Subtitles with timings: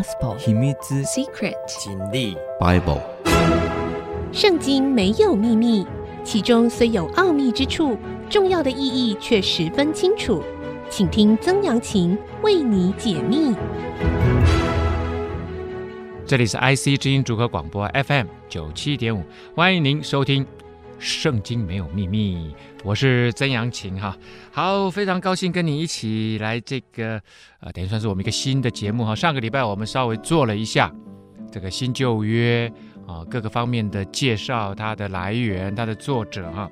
[0.00, 3.02] Gospel 秘密 Secret 真理 Bible。
[4.32, 5.86] 圣经没有秘密，
[6.24, 7.98] 其中虽有奥秘之处，
[8.30, 10.42] 重要的意义却十分清楚。
[10.88, 13.54] 请听曾阳晴为你解密。
[16.24, 19.22] 这里是 IC 之音主合广播 FM 九七点五，
[19.54, 20.42] 欢迎您收听
[21.00, 22.36] 《圣经没有秘密》，
[22.84, 24.14] 我是曾阳晴哈。
[24.52, 27.20] 好，非常高兴跟你一起来这个
[27.60, 29.16] 呃，等于算是我们一个新的节目哈。
[29.16, 30.92] 上个礼拜我们稍微做了一下
[31.50, 32.70] 这个新旧约
[33.06, 36.70] 啊各个方面的介绍，它的来源、它的作者哈。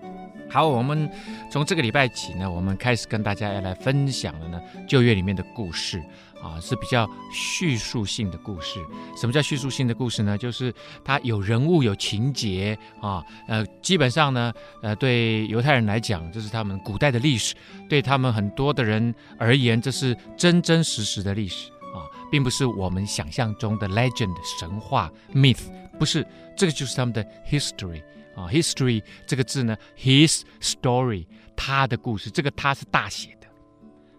[0.50, 1.10] 好，我们
[1.50, 6.02] 从这个礼拜起呢，我们开始跟大家要来分享的呢旧约里面的故事。
[6.42, 8.84] 啊，是比较叙述性的故事。
[9.16, 10.38] 什么叫叙述性的故事呢？
[10.38, 10.72] 就是
[11.04, 13.24] 它有人物、有情节啊。
[13.46, 14.52] 呃，基本上呢，
[14.82, 17.54] 呃，对犹太人来讲，这是他们古代的历史；
[17.88, 25.64] 对他们很多的人而言，这是真真实实的历史啊，并不是我们想象中的 legend 神话 myth，
[25.98, 26.26] 不是。
[26.56, 28.02] 这个就是他们的 history
[28.34, 31.24] 啊，history 这个字呢，his story，
[31.56, 32.30] 他的故事。
[32.30, 33.46] 这个他是大写的，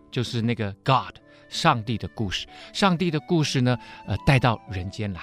[0.10, 1.16] 就是那个 God。
[1.50, 5.22] 上帝的故事，上帝的故事呢，呃，带到人间来，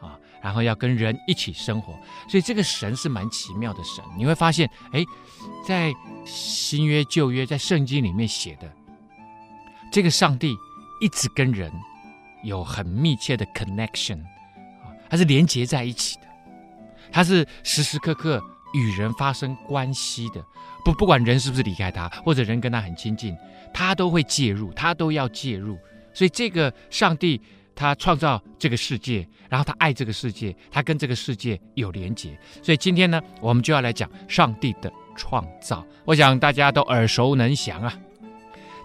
[0.00, 1.92] 啊，然后要跟人一起生活，
[2.28, 4.02] 所以这个神是蛮奇妙的神。
[4.16, 5.04] 你会发现，哎，
[5.66, 5.92] 在
[6.24, 8.72] 新约、旧约，在圣经里面写的
[9.92, 10.56] 这个上帝，
[11.00, 11.72] 一直跟人
[12.44, 14.22] 有很密切的 connection，
[14.82, 16.26] 啊，它是连接在一起的，
[17.10, 18.42] 它是时时刻刻
[18.74, 20.44] 与人发生关系的。
[20.88, 23.36] 不，不管人是不是离开他，或者人跟他很亲近，
[23.74, 25.78] 他都会介入，他都要介入。
[26.14, 27.40] 所以这个上帝
[27.74, 32.38] 他创造这个世界，然后他爱这个世界，他跟这个世界有连结。
[32.62, 35.84] 所以今天呢，我们就要来讲上帝的创造。
[36.06, 37.94] 我想大家都耳熟能详啊，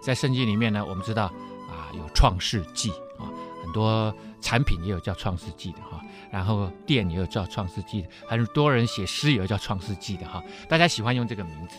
[0.01, 1.25] 在圣经里面呢，我们知道
[1.69, 3.31] 啊，有创世纪啊，
[3.63, 6.01] 很多产品也有叫创世纪的哈。
[6.29, 11.77] 然后店也有叫创世纪的，很多人写诗也有叫创世纪的哈，大家喜欢用这个名字。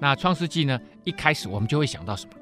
[0.00, 2.32] 那创世纪呢，一开始我们就会想到什么？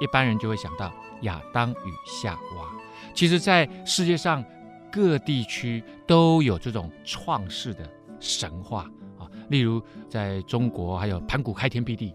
[0.00, 2.68] 一般人就会想到亚当与夏娃。
[3.14, 4.44] 其实，在世界上
[4.90, 12.14] 各地区都有这种创世的神话啊，例如在中国，还有盘古开天辟地。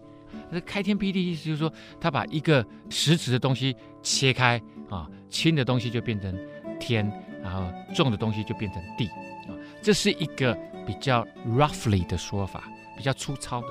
[0.50, 4.60] 那开天辟地意思就是说，他把一个实质的东西切开
[4.90, 6.36] 啊，轻的东西就变成
[6.78, 7.10] 天。
[7.42, 9.08] 然后重的东西就变成地
[9.48, 9.50] 啊，
[9.82, 13.66] 这是一个比较 roughly 的说法，比较粗糙的。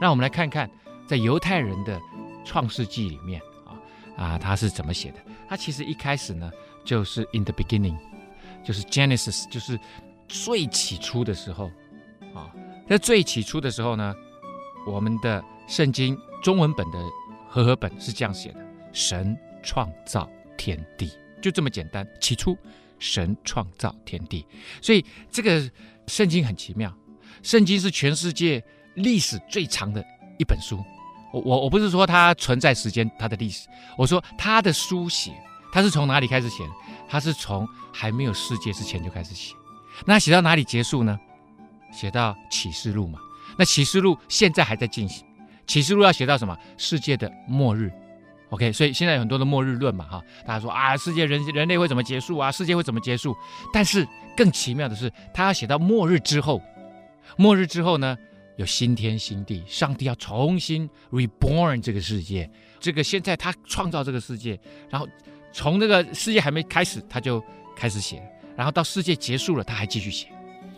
[0.00, 0.68] 让我们来看看，
[1.06, 2.00] 在犹太人的
[2.44, 3.76] 创世纪里面啊
[4.16, 5.18] 啊，他是怎么写的？
[5.48, 6.50] 他其实一开始呢，
[6.84, 7.96] 就是 in the beginning，
[8.64, 9.78] 就是 Genesis，就是
[10.26, 11.70] 最起初的时候
[12.34, 12.50] 啊。
[12.88, 14.14] 在最起初的时候呢，
[14.86, 16.98] 我们的圣经中文本的
[17.48, 18.60] 和合本是这样写的：
[18.92, 22.08] 神创造天地，就这么简单。
[22.20, 22.56] 起初。
[23.02, 24.44] 神创造天地，
[24.82, 25.70] 所以这个
[26.06, 26.94] 圣经很奇妙。
[27.42, 28.62] 圣经是全世界
[29.00, 30.04] 历史最长的
[30.38, 30.82] 一本书。
[31.32, 35.32] 我我我不是说它存在时间，它的历史，我说它的书写，
[35.72, 36.64] 它是从哪里开始写？
[37.08, 39.54] 它是从还没有世界之前就开始写。
[40.04, 41.18] 那写到哪里结束呢？
[41.92, 43.18] 写到启示录嘛。
[43.56, 45.26] 那启示录现在还在进行。
[45.66, 46.56] 启示录要写到什么？
[46.76, 47.92] 世界的末日。
[48.50, 52.50] OK，所以现在有很多的末日论嘛，哈，大家说啊，世界人人类会怎么结束啊？
[52.50, 53.36] 世界会怎么结束？
[53.72, 54.06] 但是
[54.36, 56.60] 更奇妙的是，他要写到末日之后，
[57.36, 58.16] 末日之后呢，
[58.60, 62.48] 有新天新地，上帝要重新 reborn 这个世界。
[62.78, 65.08] 这个现在他创造这个世界，然后
[65.52, 67.42] 从那个世界还没开始，他就
[67.74, 68.22] 开始写，
[68.54, 70.28] 然后到世界结束了，他还继续写。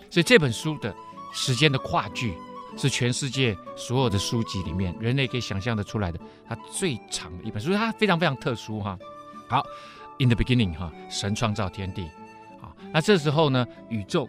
[0.08, 0.94] 所以这本书的
[1.34, 2.32] 时间的跨距。
[2.74, 6.18] 是全世界所有的书籍里面，人类可以想象得出来的，
[6.48, 8.98] 它最长的一本书，它非常非常特殊哈。
[9.46, 9.62] 好
[10.18, 12.08] ，In the beginning 哈，神创造天地，
[12.62, 14.26] 好，那这时候呢，宇宙，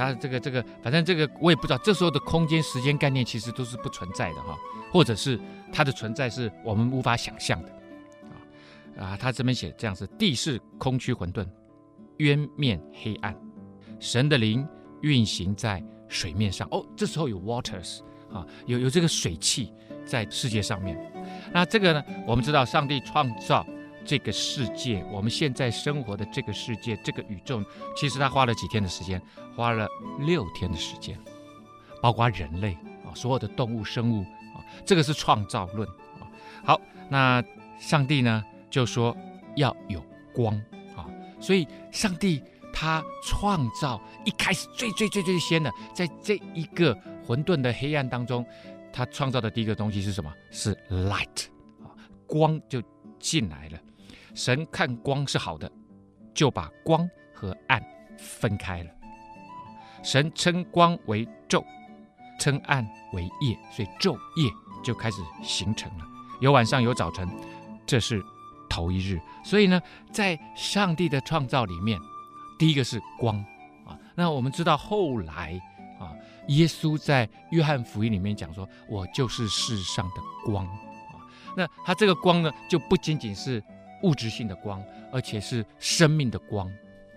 [0.00, 4.56] 它这个这个，反正这个我也不知道，这时候的空间时间概念其实都是不存在的哈，
[4.90, 5.38] 或者是
[5.72, 7.68] 它的存在是我们无法想象的
[8.98, 9.04] 啊。
[9.04, 11.46] 啊，他这边写这样子：地是空虚混沌，
[12.16, 13.36] 渊面黑暗，
[13.98, 14.66] 神的灵
[15.02, 15.82] 运行在。
[16.12, 18.00] 水面上哦，这时候有 waters
[18.32, 19.72] 啊，有有这个水汽
[20.04, 20.98] 在世界上面。
[21.52, 23.64] 那这个呢，我们知道上帝创造
[24.04, 27.62] 这个世界，我们现在生活的这个世界，这个宇宙，
[27.96, 29.22] 其实他花了几天的时间？
[29.60, 29.86] 花了
[30.20, 31.18] 六天的时间，
[32.00, 32.72] 包括人类
[33.04, 34.22] 啊，所有的动物生物
[34.54, 35.86] 啊，这个是创造论
[36.18, 36.24] 啊。
[36.64, 36.80] 好，
[37.10, 37.44] 那
[37.78, 39.14] 上帝呢就说
[39.56, 40.02] 要有
[40.32, 40.54] 光
[40.96, 41.04] 啊，
[41.38, 42.42] 所以上帝。
[42.72, 46.96] 他创造一开始最最最最先的，在这一个
[47.26, 48.46] 混沌的黑暗当中，
[48.90, 50.32] 他创造的第一个东西是什么？
[50.50, 51.48] 是 light
[51.82, 51.92] 啊，
[52.26, 52.80] 光就
[53.18, 53.78] 进来了。
[54.34, 55.70] 神看光是好的，
[56.32, 57.84] 就把光和暗
[58.16, 58.90] 分开了。
[60.02, 61.64] 神称光为昼，
[62.38, 64.50] 称暗为夜，所以昼夜
[64.82, 66.06] 就开始形成了。
[66.40, 67.28] 有晚上，有早晨，
[67.86, 68.24] 这是
[68.68, 69.20] 头一日。
[69.44, 69.80] 所以呢，
[70.10, 72.00] 在上帝的创造里面，
[72.58, 73.36] 第一个是光
[73.86, 73.98] 啊。
[74.14, 75.60] 那我们知道后来
[75.98, 76.16] 啊，
[76.48, 81.20] 耶稣在约翰福音里面讲说：“我就是世上的光啊。”
[81.54, 83.62] 那他这个光呢，就不仅仅是
[84.02, 84.82] 物质性的光，
[85.12, 86.66] 而且是生命的光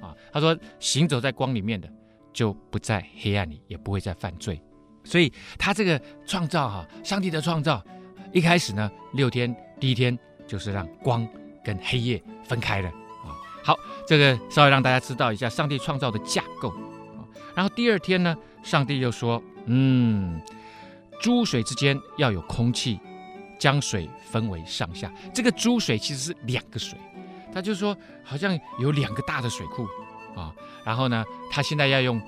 [0.02, 0.14] 啊。
[0.34, 1.90] 他说：“行走在光里面的。”
[2.34, 4.62] 就不在黑暗里，也不会再犯罪。
[5.04, 7.84] 所以他这个创造哈，上帝的创造
[8.32, 11.28] 一开始呢，六天第一天就是让光
[11.64, 13.36] 跟黑夜分开了啊。
[13.64, 13.78] 好，
[14.08, 17.28] 这个稍微让大家知道一下上帝创造的架构啊。
[17.54, 20.42] 然后第二天呢，上帝又说，嗯，
[21.22, 23.00] 诸水之间要有空气，
[23.60, 25.14] 将水分为上下。
[25.34, 26.98] 这个诸水其实是两个水，
[27.54, 29.86] 他就说好像有两个大的水库。
[30.36, 30.54] 啊，
[30.84, 32.22] 然后呢，他现在要用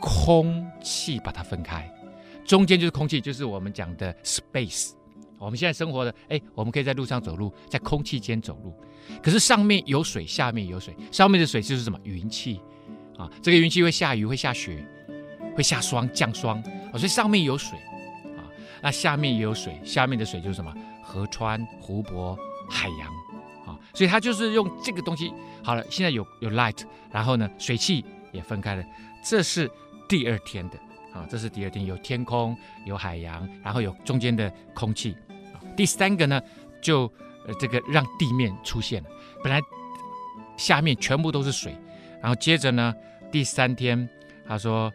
[0.00, 1.90] 空气把它分开，
[2.44, 4.92] 中间就是空气，就是我们讲的 space。
[5.38, 8.72] 我们现在生活的，哎，我们可以在路上走路，在空气间走路。
[9.20, 11.98] 可是上面有水，下面有水，上面的水就是什么？
[12.04, 12.60] 云气
[13.18, 14.86] 啊，这个云气会下雨，会下雪，
[15.56, 16.62] 会下霜，降霜
[16.92, 17.76] 啊，所以上面有水
[18.36, 18.46] 啊，
[18.80, 20.72] 那下面也有水，下面的水就是什么？
[21.02, 22.38] 河川、湖泊、
[22.70, 23.21] 海洋。
[23.94, 25.84] 所以它就是用这个东西好了。
[25.90, 28.82] 现在有有 light，然后呢，水汽也分开了。
[29.22, 29.70] 这是
[30.08, 30.78] 第二天的
[31.12, 32.56] 啊，这是第二天有天空，
[32.86, 35.16] 有海洋，然后有中间的空气。
[35.76, 36.40] 第三个呢，
[36.80, 37.02] 就
[37.46, 39.08] 呃这个让地面出现了。
[39.42, 39.60] 本来
[40.56, 41.76] 下面全部都是水，
[42.20, 42.94] 然后接着呢，
[43.30, 44.08] 第三天
[44.46, 44.90] 他说，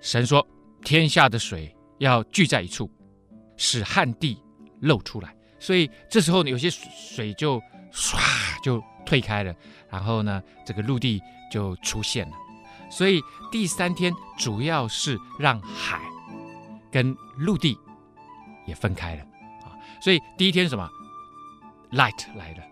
[0.00, 0.46] 神说
[0.84, 2.90] 天下的水要聚在一处，
[3.56, 4.38] 使旱地
[4.80, 5.34] 露出来。
[5.58, 7.62] 所以这时候，有些水就。
[7.96, 8.18] 唰
[8.62, 9.54] 就退开了，
[9.88, 11.20] 然后呢，这个陆地
[11.50, 12.36] 就出现了。
[12.90, 15.98] 所以第三天主要是让海
[16.92, 17.76] 跟陆地
[18.66, 19.22] 也分开了
[19.64, 19.72] 啊。
[20.00, 20.88] 所以第一天什么
[21.90, 22.62] ？Light 来了，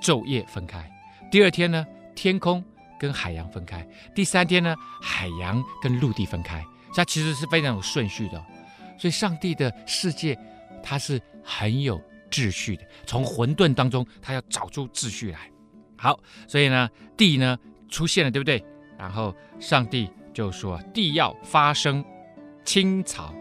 [0.00, 0.88] 昼夜分开。
[1.30, 1.84] 第二天呢，
[2.14, 2.64] 天空
[2.98, 3.86] 跟海洋分开。
[4.14, 6.64] 第三天呢，海洋跟陆地分开。
[6.94, 8.44] 它其实是非常有顺序的。
[8.98, 10.38] 所以上帝的世界，
[10.82, 12.00] 它是很有。
[12.30, 15.50] 秩序的，从混沌当中，他要找出秩序来。
[15.96, 17.58] 好，所以呢，地呢
[17.88, 18.64] 出现了，对不对？
[18.96, 22.04] 然后上帝就说，地要发生
[22.64, 23.34] 青草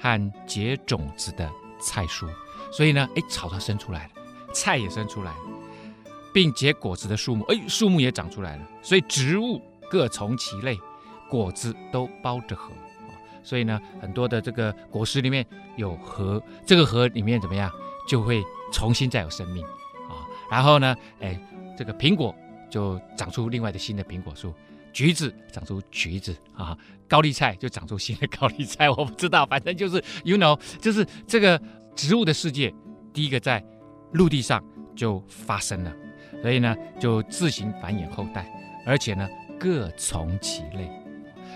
[0.00, 1.50] 和结种子的
[1.80, 2.28] 菜蔬。
[2.70, 4.10] 所以呢，哎，草它生出来了，
[4.52, 5.38] 菜也生出来了，
[6.32, 8.68] 并结果子的树木，哎，树木也长出来了。
[8.82, 9.60] 所以植物
[9.90, 10.78] 各从其类，
[11.28, 12.70] 果子都包着核。
[13.42, 15.46] 所以呢，很多的这个果实里面
[15.76, 17.72] 有核，这个核里面怎么样？
[18.08, 19.62] 就会重新再有生命
[20.08, 21.38] 啊，然后呢，哎，
[21.76, 22.34] 这个苹果
[22.70, 24.52] 就长出另外的新的苹果树，
[24.92, 26.76] 橘子长出橘子啊，
[27.06, 31.60] 高丽菜就长出新的高丽菜，我不知道，反正就是 you know，就是这个
[31.94, 32.74] 植物的世界，
[33.12, 33.62] 第一个在
[34.12, 34.64] 陆地上
[34.96, 35.94] 就发生了，
[36.40, 38.50] 所以呢，就自行繁衍后代，
[38.86, 39.28] 而且呢，
[39.60, 40.90] 各从其类，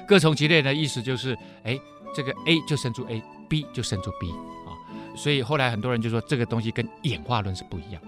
[0.07, 1.35] 各从其类的意思就是，
[1.65, 1.79] 哎，
[2.15, 4.31] 这个 A 就生出 A，B 就生出 B。
[5.15, 8.03] 所以后来很多人就说这个东西跟演化论是不一样。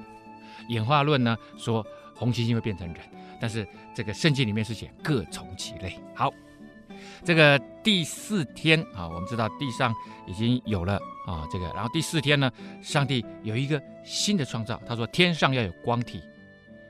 [0.68, 2.96] 演化论呢说红猩猩会变成人，
[3.40, 5.98] 但是这个圣经里面是写各从其类。
[6.14, 6.32] 好，
[7.22, 9.94] 这个第四天啊，我们知道地上
[10.26, 10.94] 已经有了
[11.26, 14.80] 啊这个，然后第四天呢，上帝有一个新的创造。
[14.86, 16.22] 他说天上要有光体，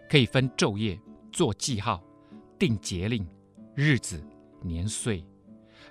[0.08, 0.96] 可以分昼夜，
[1.32, 2.00] 做记号，
[2.58, 3.26] 定节令、
[3.74, 4.24] 日子、
[4.62, 5.24] 年岁，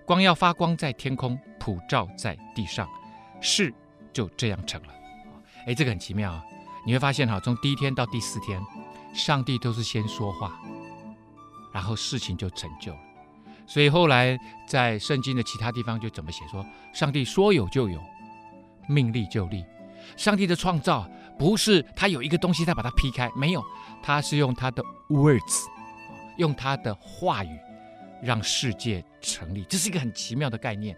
[0.06, 2.88] 光要发光在天空，普照在地上，
[3.42, 3.74] 是。
[4.14, 4.94] 就这样成了，
[5.66, 6.44] 哎，这个很奇妙啊！
[6.86, 8.62] 你会发现哈，从第一天到第四天，
[9.14, 10.60] 上帝都是先说话，
[11.74, 13.00] 然后事情就成就了。
[13.66, 18.00] 所以后来在圣经的其他地方就怎么写说，上帝说有就有，
[18.88, 19.66] 命立就立。
[20.18, 23.64] 上帝的创造不是他有一个东西再把它劈开，没有，
[24.04, 25.64] 他是用他的 words，
[26.38, 27.58] 用他的话语
[28.22, 29.64] 让世界成立。
[29.70, 30.96] 这是一个很奇妙的概念。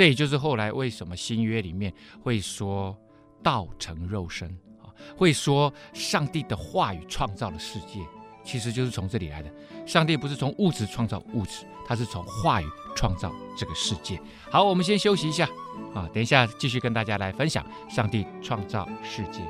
[0.00, 1.92] 这也就是后来为什么新约里面
[2.22, 2.96] 会说
[3.42, 4.48] 道成肉身
[4.82, 8.00] 啊，会说上帝的话语创造了世界，
[8.42, 9.52] 其实就是从这里来的。
[9.86, 12.66] 上帝不是从物质创造物质，他是从话语
[12.96, 14.18] 创造这个世界。
[14.50, 15.46] 好，我们先休息一下
[15.94, 19.42] 啊，等一下继续跟大家来分享上帝创造世界。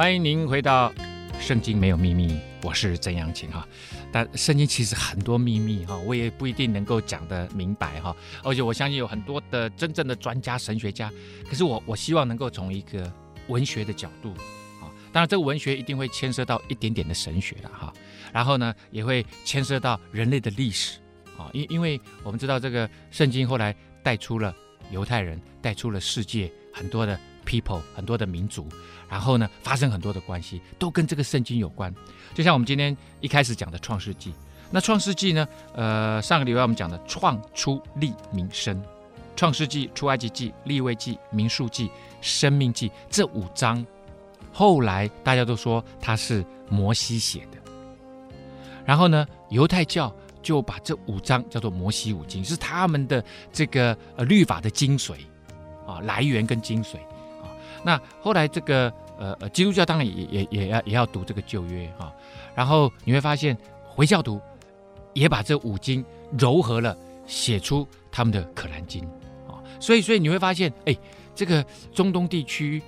[0.00, 0.90] 欢迎您回到
[1.38, 3.68] 《圣经没有秘密》，我是曾阳晴哈。
[4.10, 8.16] 但圣经其实很多秘密哈，我也不一定能够讲得明白哈。
[8.42, 11.12] 而且我相信有很多的真正的专家、神学家，
[11.46, 13.12] 可是我我希望能够从一个
[13.48, 14.30] 文学的角度
[14.80, 17.92] 啊，当然这个文学一定会牵涉到一点点的神学了哈。
[18.32, 20.98] 然后呢，也会牵涉到人类的历史
[21.36, 24.56] 啊，因因为我们知道这个圣经后来带出了
[24.90, 28.68] 犹太人，带出了世界很多的 people，很多的民族。
[29.08, 31.92] 然后呢，发生很多的关系，都跟这个圣经有关。
[32.32, 34.30] 就像我们今天一开始讲的《创世纪》，
[34.70, 38.80] 那《创世纪》呢，呃，上个礼拜我们讲的创出利民生，
[39.34, 41.88] 《创世纪》、《出埃及记》、《立位记》、《民数记》、
[42.20, 43.84] 《生命记》这五章，
[44.52, 47.58] 后来大家都说它是摩西写的。
[48.86, 55.14] 然后呢，犹太教就把这五章叫做摩西五经，是他们的这个呃律法的精髓
[55.84, 56.94] 啊，来源跟精髓。
[57.84, 62.12] 那后来这个呃呃，基督教当然也也也要也要读这个旧约哈，
[62.54, 64.40] 然后你会发现回教徒
[65.14, 66.04] 也把这五经
[66.38, 66.96] 糅合了，
[67.26, 69.04] 写出他们的可兰经
[69.48, 70.96] 啊，所以所以你会发现，哎，
[71.34, 72.82] 这个中东地区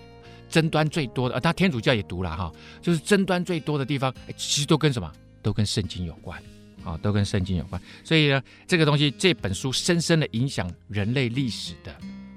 [0.48, 5.10] 争端最多的，啊，他天主教也读了哈，就是争端最多的地方，其实都跟什么？
[5.42, 6.40] 都跟圣经有关
[6.84, 7.82] 啊，都跟圣经有关。
[8.04, 11.92] 所以呢，这个东西这本书深深的影响人类历史的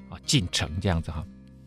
[0.09, 1.23] 啊进程，这样子哈。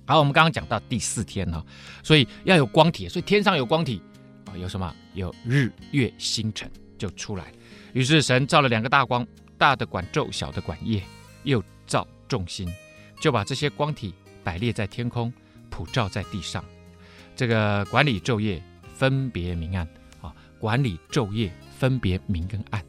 [0.08, 1.62] 好，我们刚刚讲到第四天哈，
[2.02, 4.00] 所以要有光体，所以天上有光体
[4.46, 4.90] 啊，有什么？
[5.12, 7.52] 有日月星辰就出来。
[7.92, 9.26] 于是神造了两个大光，
[9.58, 11.02] 大的管昼，小的管夜，
[11.42, 12.66] 又造众星，
[13.20, 15.30] 就把这些光体摆列在天空，
[15.68, 16.64] 普照在地上。
[17.36, 18.62] 这个管理昼夜，
[18.94, 19.86] 分别明暗
[20.22, 22.82] 啊，管理昼夜，分别明跟暗。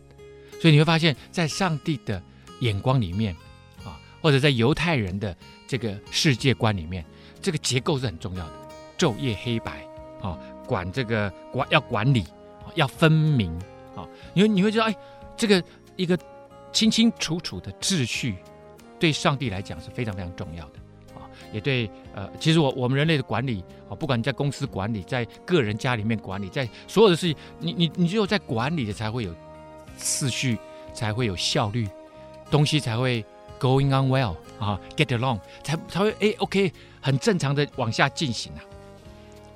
[0.61, 2.23] 所以你会发现在上帝的
[2.61, 3.35] 眼光里面
[3.83, 5.35] 啊，或者在犹太人的。
[5.69, 7.05] 这个世界观里面，
[7.39, 8.53] 这个结构是很重要的，
[8.97, 9.87] 昼夜黑白
[10.19, 10.35] 啊，
[10.65, 12.25] 管这个管要管理，
[12.73, 13.55] 要分明
[13.95, 14.01] 啊，
[14.33, 14.95] 你会你会觉得，哎，
[15.37, 15.63] 这个
[15.95, 16.17] 一个
[16.71, 18.37] 清清楚楚的秩序，
[18.99, 20.79] 对上帝来讲是非常非常重要的
[21.13, 29.31] 啊，也对呃，其实我我们人类的管理啊，不管你在公司管理，在个人家里面管理，在所有的事情，你你你只有在管理的才会有
[29.97, 30.57] 次序，
[30.95, 31.87] 才会有效率，
[32.49, 33.23] 东西才会。
[33.59, 38.63] Going on well 啊，get along 才才会哎，OK，很正常的往下进行啊。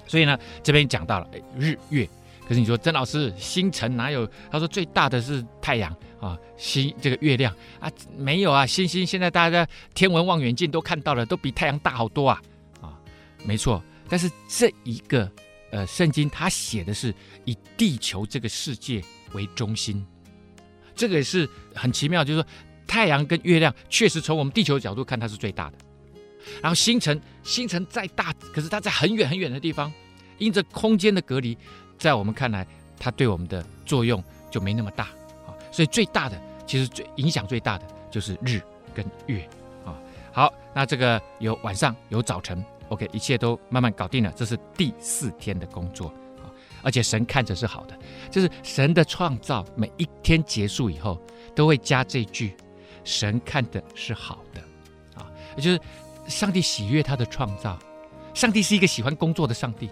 [0.05, 2.05] 所以呢，这边讲到了日月，
[2.45, 4.29] 可是你说曾老师，星辰哪有？
[4.51, 12.41] 他说最大的是太阳啊，星这个月亮啊没有啊，星星现在大家天文望远镜都看到了，都比太阳大好多啊
[12.81, 12.99] 啊，
[13.45, 13.81] 没错。
[14.09, 15.31] 但是这一个
[15.71, 20.05] 呃圣经，它写的是以地球这个世界为中心，
[20.93, 22.47] 这个也是很奇妙，就是说。
[22.87, 25.77] 太阳跟月亮确实从我们地球的角度看，它是最大的。
[26.61, 29.91] 然后星辰，星辰再大，可是它在很远很远的地方，
[30.37, 31.57] 因着空间的隔离，
[31.97, 32.67] 在我们看来，
[32.99, 34.21] 它对我们的作用
[34.51, 35.05] 就没那么大
[35.47, 35.55] 啊。
[35.71, 38.61] 所以最大的，其实最影响最大的就是日
[38.93, 39.47] 跟月
[39.85, 39.95] 啊。
[40.33, 44.31] 好，那这个有晚上有早晨，OK，一切都慢慢搞定了。
[44.35, 46.07] 这是第四天的工作
[46.43, 46.51] 啊，
[46.83, 47.97] 而且神看着是好的，
[48.29, 51.17] 就是神的创造，每一天结束以后
[51.55, 52.53] 都会加这句。
[53.03, 54.61] 神看的是好的，
[55.21, 55.79] 啊，也就是
[56.27, 57.77] 上帝喜悦他的创造。
[58.33, 59.89] 上帝是一个喜欢工作的上帝，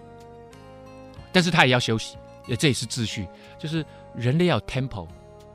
[1.32, 2.16] 但是他也要休息，
[2.58, 3.26] 这也是秩序。
[3.58, 5.06] 就是人类要 tempo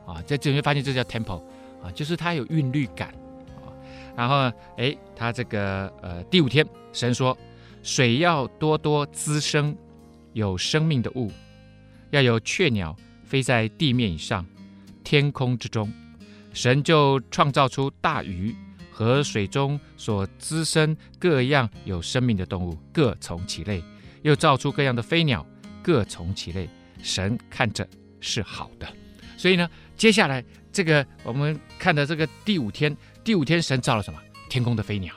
[0.06, 1.42] 啊，在这里面发现这叫 tempo
[1.82, 3.08] 啊，就是他有韵律感
[3.56, 3.68] 啊。
[4.16, 7.36] 然后呢，哎，他这个呃第五天，神说
[7.82, 9.76] 水要多多滋生
[10.32, 11.30] 有生命的物，
[12.10, 14.46] 要有雀鸟飞在地面以上，
[15.04, 15.92] 天空之中。
[16.58, 18.52] 神就创造出大鱼
[18.90, 23.80] 和水中所滋生各样有生命的动物，各从其类；
[24.22, 25.46] 又造出各样的飞鸟，
[25.84, 26.68] 各从其类。
[27.00, 27.88] 神看着
[28.18, 28.88] 是好的。
[29.36, 34.18] 所以呢，接下来这个我们看的这个第五天，第五天神造了什么？
[34.48, 35.14] 天空的飞鸟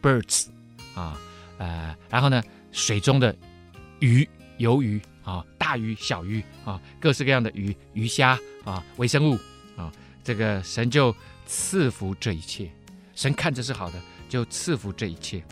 [0.00, 0.46] ，birds
[0.94, 1.20] 啊，
[1.58, 3.36] 呃，然后呢，水中的
[4.00, 4.26] 鱼，
[4.58, 9.38] 鱿鱼啊，大鱼、小鱼啊，各式各样的鱼、鱼虾啊，微生物
[9.76, 9.92] 啊。
[10.24, 11.14] 这个神就
[11.46, 12.70] 赐福这一切，
[13.14, 15.42] 神看着是好的，就赐福这一切。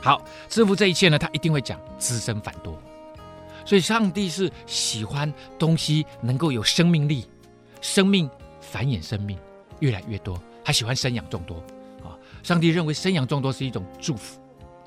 [0.00, 2.80] 好，赐福这一切呢，他一定会讲滋生繁多。
[3.64, 7.26] 所以上帝是喜欢东西能够有生命力，
[7.80, 9.36] 生命繁衍生命
[9.80, 11.56] 越来越多，他喜欢生养众多
[12.02, 12.16] 啊。
[12.42, 14.40] 上帝认为生养众多是一种祝福。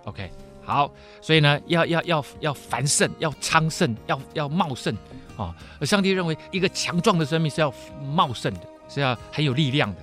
[0.05, 0.31] OK，
[0.63, 0.91] 好，
[1.21, 4.95] 所以呢，要要要要繁盛，要昌盛，要要茂盛
[5.37, 5.53] 啊。
[5.79, 7.71] 而上帝认为一个强壮的生命是要
[8.15, 8.61] 茂盛的。
[8.93, 10.01] 是要很有力量的。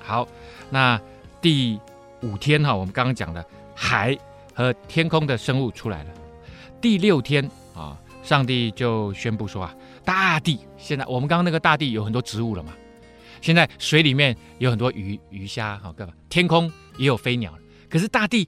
[0.00, 0.26] 好，
[0.70, 1.00] 那
[1.40, 1.78] 第
[2.22, 4.18] 五天哈，我们刚刚讲的海
[4.52, 6.10] 和天空的生物出来了。
[6.80, 9.74] 第六天啊，上帝就宣布说啊，
[10.04, 12.74] 大地现在我们刚刚那个大地有很多植物了嘛，
[13.40, 16.12] 现在水里面有很多鱼鱼虾哈，干嘛？
[16.28, 17.56] 天空也有飞鸟，
[17.88, 18.46] 可是大地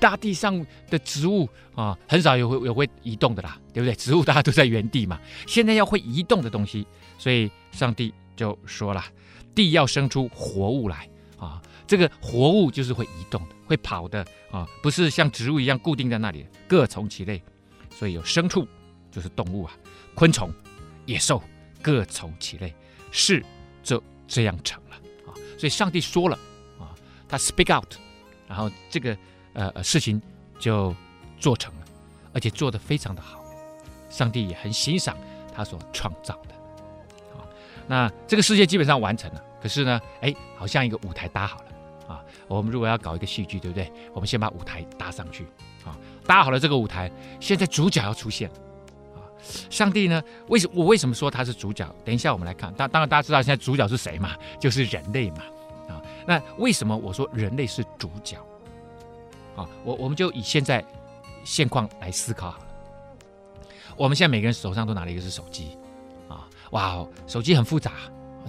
[0.00, 3.94] 大地上的植物啊，很少有会有会移动的啦，对不对？
[3.94, 6.86] 植物大家都在原地嘛，现在要会移动的东西，
[7.18, 9.04] 所以上帝就说了，
[9.54, 11.08] 地要生出活物来
[11.38, 13.54] 啊，这个活物就是会移动的。
[13.64, 17.42] 会跑的啊，不是像植物一样固定在那里，各从其类，
[17.88, 18.68] 所以有牲畜
[19.10, 19.72] 就是动物啊，
[20.14, 20.52] 昆虫、
[21.06, 21.42] 野兽
[21.80, 22.74] 各从其类，
[23.10, 23.42] 是
[23.82, 24.96] 就这样成了
[25.26, 25.32] 啊。
[25.56, 26.38] 所以上帝说了
[26.78, 26.92] 啊，
[27.26, 27.94] 他 speak out，
[28.46, 29.16] 然后这个
[29.54, 30.20] 呃事情
[30.58, 30.94] 就
[31.38, 31.86] 做成了，
[32.34, 33.42] 而且做得非常的好，
[34.10, 35.16] 上帝也很欣赏
[35.54, 36.51] 他所创造的。
[37.86, 41.64] 那这个世界基本上完成了，可是呢，哎，好像一个舞台搭好了。
[42.08, 43.90] 啊，我们如果要搞一个戏剧，对不对？
[44.12, 45.44] 我们先把舞台搭上去，
[45.84, 45.96] 啊，
[46.26, 48.50] 搭好了这个舞台，现在主角要出现，
[49.14, 49.22] 啊，
[49.70, 50.22] 上帝呢？
[50.48, 51.88] 为什我为什么说他是主角？
[52.04, 54.36] 等一下我们来看，当当然大家知道现在主角是谁嘛？
[54.58, 55.42] 就是人类嘛，
[55.88, 58.36] 啊，那为什么我说人类是主角？
[59.56, 60.84] 啊，我我们就以现在
[61.44, 62.66] 现况来思考好了。
[63.96, 65.78] 我们现在每个人手上都拿了一个是手机，
[66.72, 67.92] 哇哦，手机很复杂。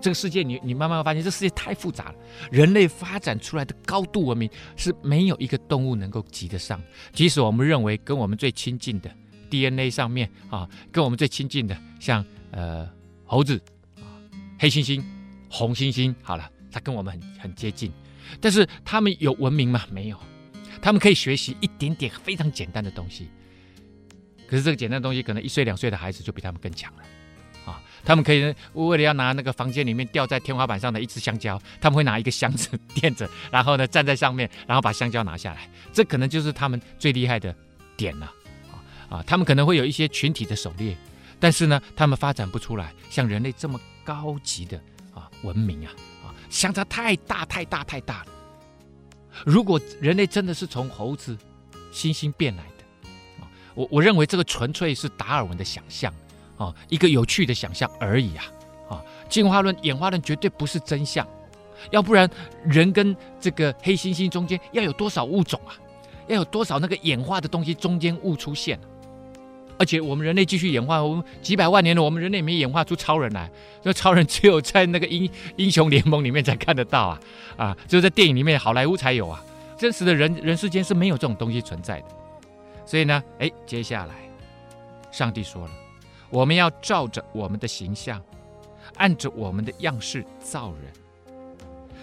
[0.01, 2.15] 这个世界你，你慢慢发现，这世界太复杂了。
[2.51, 6.81] 人类发展出来的高度文明是没有一个动物能够及得上。
[7.13, 9.09] 即使我们认为跟我们最亲近的
[9.49, 12.89] DNA 上面啊，跟我们最亲近的像呃
[13.23, 13.61] 猴子
[13.97, 14.19] 啊、
[14.59, 15.01] 黑猩猩、
[15.49, 17.89] 红猩猩，好了，它跟我们很很接近，
[18.41, 19.83] 但是他们有文明吗？
[19.89, 20.17] 没有。
[20.81, 23.29] 他们可以学习一点点非常简单的东西，
[24.47, 27.03] 可是这个简单的东西，可能一岁两岁的孩子就比他们更强了。
[28.05, 35.69] 他们可以为了要拿那个房间里面吊在天花板上的一只香蕉，他们会拿一个箱子垫着，然后呢站在上面，然后把香蕉拿下来。
[35.91, 37.55] 这可能就是他们最厉害的
[37.95, 38.25] 点了。
[38.71, 38.75] 啊
[39.09, 40.97] 啊，他们可能会有一些群体的狩猎，
[41.39, 44.77] 但是呢，他们发展不出来像人类这么高级的
[45.13, 45.91] 啊文明啊
[46.23, 48.27] 啊，相差太大太大太大了。
[49.45, 51.37] 如果人类真的是从猴子、
[51.91, 53.07] 猩猩变来的，
[53.75, 56.13] 我我认为这个纯粹是达尔文的想象。
[56.57, 58.45] 啊，一个有趣的想象而已啊！
[58.89, 61.27] 啊，进化论、演化论绝对不是真相，
[61.91, 62.29] 要不然
[62.63, 65.73] 人跟这个黑猩猩中间要有多少物种啊？
[66.27, 68.79] 要有多少那个演化的东西中间物出现？
[69.79, 73.49] 而且我们人类继续演化，我们几百万年了，我们人类没演化出超人来，
[73.81, 77.19] 那超人只有在那个英英雄联盟里面才看得到啊！
[77.57, 79.43] 啊，只有在电影里面，好莱坞才有啊！
[79.75, 82.05] 真实的人人世间是没有这种东西存在的。
[82.85, 84.13] 所以呢，哎，接下来
[85.11, 85.71] 上帝说了。
[86.33, 88.19] 我们要照着我们的形象，
[88.95, 90.91] 按着我们的样式造人，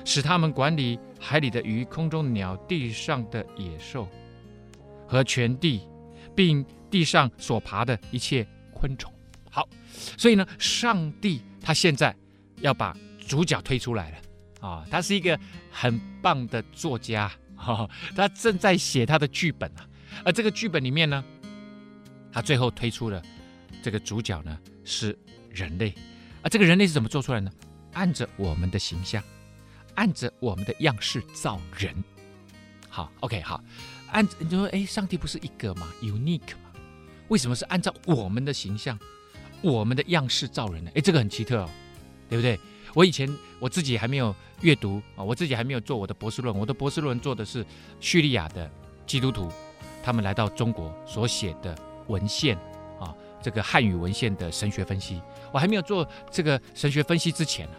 [0.05, 4.07] 使他们管理海里的鱼、空中鸟、地上的野兽
[5.09, 5.81] 和全地，
[6.33, 9.13] 并地上所爬的一切昆虫。
[9.51, 9.69] 好，
[10.17, 12.15] 所以呢，上帝他现在
[12.59, 14.19] 要把主角推出来了
[14.69, 14.87] 啊！
[14.89, 15.37] 他是一个
[15.73, 19.85] 很棒的作家， 哈，他正在写他的剧本啊。
[20.25, 21.25] 而这个剧本里面呢，
[22.33, 23.21] 他最后推出了。
[23.83, 25.19] 这个主角呢是
[25.51, 25.95] 人类，
[26.43, 27.51] 啊，这个人类是怎么做出来呢？
[27.93, 29.23] 按着我们的形象，
[29.95, 31.95] 按着我们的样式造人。
[32.89, 33.63] 好，OK，好，
[34.11, 36.71] 按你就说，哎，上帝不是一个吗？Unique 吗？
[37.29, 38.99] 为什么是按照我们的形象、
[39.61, 40.91] 我们的样式造人呢？
[40.95, 41.71] 哎，这个很奇特哦，
[42.29, 42.59] 对不对？
[42.95, 47.65] 我以前我自己还没有阅读啊，我自己还没有做我的博士论，我的博士论做的是
[48.01, 48.69] 叙利亚的
[49.07, 49.49] 基督徒
[50.03, 51.77] 他们来到中国所写的
[52.09, 52.59] 文献。
[53.43, 55.21] 这个汉语文献的神学分析，
[55.53, 57.73] 我还没有做这个神学分析之前呢，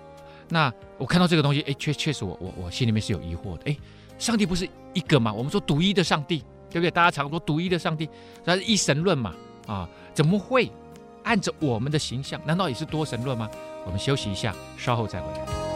[0.50, 3.78] 那我看到这个东西，哎，确确实我我我心里面是有疑惑的，哎，
[4.18, 5.32] 上帝不是一个吗？
[5.32, 6.92] 我们说独一的上帝，对不对？
[6.92, 8.10] 大家常说独一的上帝，
[8.44, 9.34] 那是一神论嘛，
[9.68, 10.72] 啊，怎么会
[11.24, 12.42] 按着我们的形象？
[12.46, 13.50] 难道也是多神论吗？
[13.86, 15.71] 我们休息一下，稍后再回来。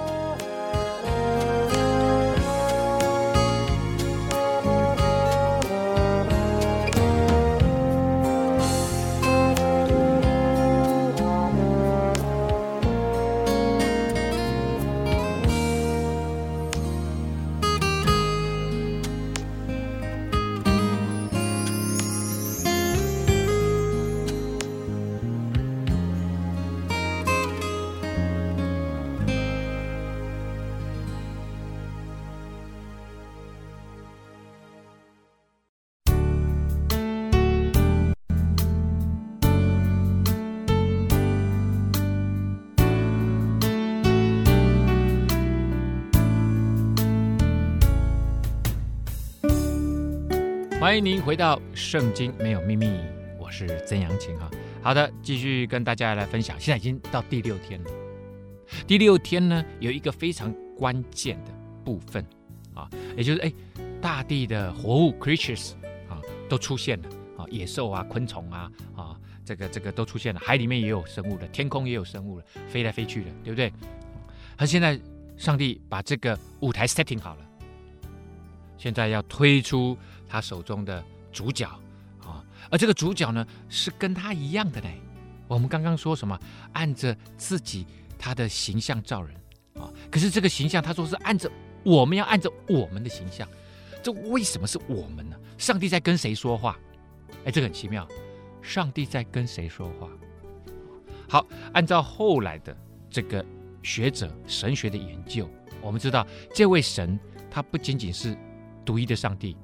[50.86, 52.86] 欢迎您回到《圣经没有秘密》，
[53.39, 54.48] 我是曾阳晴哈。
[54.84, 56.56] 好的，继续跟大家来分享。
[56.60, 57.89] 现在已经到第六天了。
[58.86, 61.52] 第六天呢，有一个非常关键的
[61.84, 62.24] 部分
[62.76, 63.52] 啊，也就是哎，
[64.00, 65.71] 大地的活物 creatures
[66.08, 73.74] 啊都出现了啊，野兽啊、昆虫啊啊，这个这个都出现了，海里面也有生物了，天空也有生物了，飞来飞去的，对不对？
[74.56, 75.00] 他现在
[75.36, 77.41] 上帝把这个舞台 setting 好了，
[78.78, 79.98] 现在要推出
[80.36, 81.65] 他手中的主角
[82.21, 84.89] 啊，而这个主角呢是跟他一样的呢。
[85.48, 86.38] 我们刚刚说什么？
[86.74, 87.88] 按着自己。
[88.17, 89.36] 他的形象造人
[89.74, 91.52] 啊，可是这个形象他说是按着
[91.84, 93.48] 我们要按着我们的形象，
[94.02, 95.36] 这为什么是我们呢？
[95.58, 96.80] 上帝在跟谁说话？
[97.43, 98.08] 哎，这很奇妙，
[98.62, 100.10] 上帝在跟谁说话？
[101.28, 102.76] 好，按照后来的
[103.10, 103.45] 这个
[103.84, 105.48] 学者神学的研究，
[105.82, 107.19] 我们知道这位神
[107.52, 108.36] 他不仅仅是
[108.86, 109.58] 独一的上帝，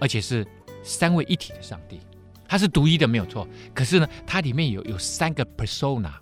[0.00, 0.46] 而且是
[0.82, 2.00] 三位一体的上帝，
[2.46, 3.46] 他是独一的没有错。
[3.74, 6.12] 可是呢，它里面有有三个 persona。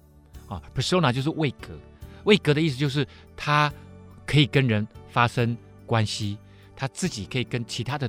[0.49, 1.77] 啊，persona 就是位格，
[2.23, 3.05] 位格的意思就是
[3.37, 3.69] 他
[4.25, 6.39] 可以跟人发生关系，
[6.77, 8.09] 他自己可以跟其他的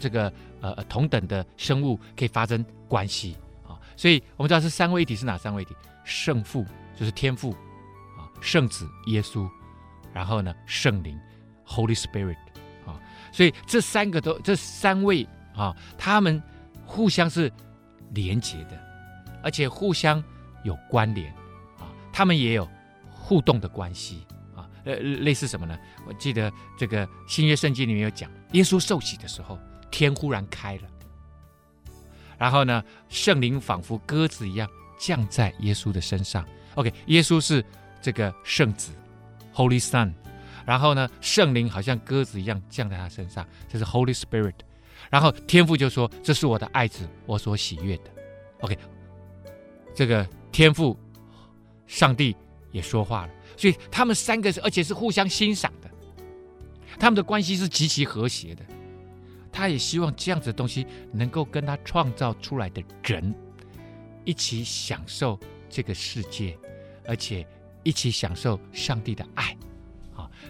[0.00, 5.72] 这个呃同等的生物可以发生关系啊，所以我们知道是三位一体是哪三位一体？
[6.02, 6.66] 圣父
[6.98, 7.52] 就是天父
[8.18, 9.48] 啊，圣子耶稣，
[10.12, 11.16] 然后呢圣灵
[11.64, 12.34] Holy Spirit，
[13.32, 16.42] 所以这三个都这三位啊，他们
[16.84, 17.52] 互相是
[18.10, 18.78] 连接的，
[19.42, 20.22] 而且互相
[20.64, 21.32] 有关联
[21.78, 21.86] 啊。
[22.12, 22.68] 他们也有
[23.08, 25.78] 互动的关系啊，呃，类似什么呢？
[26.06, 29.58] 我记得这个新约圣经里面有讲，耶稣受洗的时候，
[29.90, 30.82] 天忽然开了，
[32.36, 36.44] 然后呢，圣灵仿佛鸽子一样降在耶稣的身上。
[36.74, 37.64] OK，耶稣是
[38.00, 38.92] 这个圣子
[39.54, 40.12] ，Holy Son，
[40.70, 44.54] 然后呢，圣灵好像鸽子一样降在他身上，这是 Holy Spirit。
[45.10, 48.10] 然后天父就说：“这是我的爱子，我所喜悦的。
[48.60, 48.78] ”OK，
[49.92, 50.96] 这个天父。
[51.88, 52.36] 上帝
[52.70, 55.90] 也说话了，所以他们三个是，而且是互相欣赏的，
[57.00, 58.64] 他们的关系是极其和谐的。
[59.50, 63.34] 他也希望这样子的东西能够跟他创造出来的人
[64.24, 65.36] 一起享受
[65.68, 66.56] 这个世界，
[67.08, 67.44] 而且
[67.82, 69.56] 一起享受上帝的爱。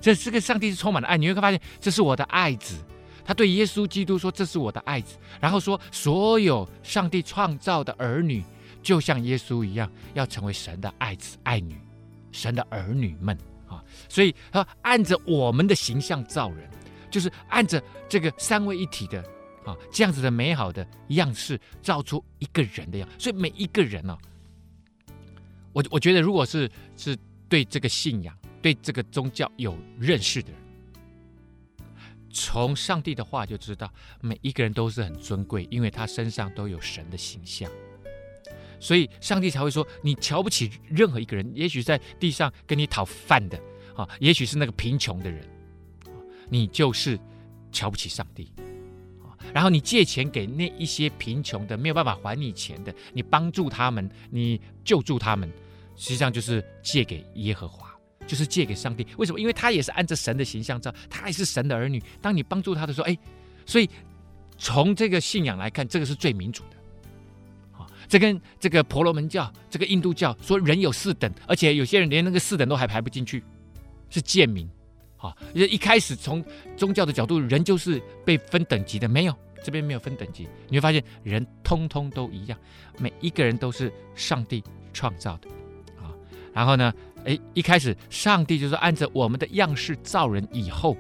[0.01, 2.77] 这这个上帝是充满了爱，你会发现这是我的爱子。
[3.25, 8.43] 他对耶稣基督说：“这是我的爱子。”然后说：“所有上帝创造的儿女。”
[8.83, 11.79] 就像耶稣一样，要成为神的爱子、爱女，
[12.33, 13.37] 神的儿女们
[13.69, 13.85] 啊！
[14.09, 16.67] 所以他按着我们的形象造人，
[17.11, 19.21] 就是按着这个三位一体的
[19.67, 23.07] 啊这样子的美好的样式造出一个人的样。
[23.19, 24.17] 所以每一个人呢、
[25.75, 27.15] 我我觉得，如果是是
[27.51, 30.61] 对这个信仰、对这个宗教有认识的人，
[32.31, 37.71] 从上帝的话就知道，每一个人都是很尊贵，因为他身上都有神的形象。
[38.79, 43.61] 所以，上帝才会说：“你瞧不起任何一个人，也许在地上跟你讨饭的
[43.95, 45.47] 啊，也许是那个贫穷的人，
[46.49, 47.19] 你就是
[47.71, 48.51] 瞧不起上帝
[49.23, 49.37] 啊。
[49.53, 55.53] 然后你借钱给那一些贫穷的、没有办法还你钱的，你帮助他们，你救助他们，
[55.95, 57.90] 实际上就是借给耶和华，
[58.31, 59.05] 就是借给上帝。
[59.17, 59.41] 为什么？
[59.41, 62.01] 因为他也是按着神的形象造，他也是神的儿女。
[62.23, 63.19] 当你帮助他的时候，哎，
[63.67, 63.91] 所以
[64.57, 66.77] 从这个信仰来看，这个是最民主的。”
[68.07, 73.43] 这跟这个婆罗门教、这个印度教说人有四等，而且有些人连那个四等都还排不进去，
[74.09, 74.69] 是贱民。
[75.17, 76.45] 啊，一开始从
[76.77, 80.49] 宗教的角度，人就是被分等级的，没有，这边没有分等级。
[80.69, 82.59] 你会发现人通通都一样，
[82.99, 85.49] 每一个人都是上帝创造的。
[86.03, 86.11] 啊，
[86.55, 86.93] 然后呢，
[87.25, 90.97] 哎，一开始上帝就是按照我们的样式造人，以后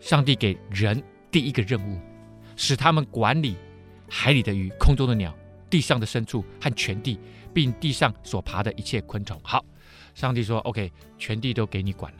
[0.00, 1.98] 上帝给人第一个任务，
[2.56, 3.56] 使他们管理
[4.08, 5.34] 海里的鱼、空中的鸟。
[5.68, 7.16] 地上的牲畜和全地，
[7.54, 9.40] 并地上所爬的一切昆虫。
[9.40, 9.64] 好，
[10.16, 12.18] 上帝说：“OK，全地都给你管了。”